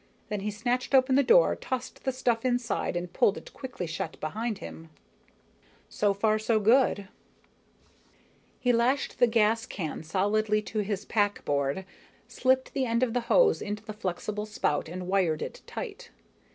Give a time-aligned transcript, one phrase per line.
[0.29, 4.19] Then he snatched open the door, tossed the stuff inside, and pulled it quickly shut
[4.19, 4.89] behind him.
[5.89, 7.09] So far, good enough.
[8.59, 11.85] He lashed the gas can solidly to his packboard,
[12.27, 16.09] slipped the end of the hose into the flexible spout and wired it tight.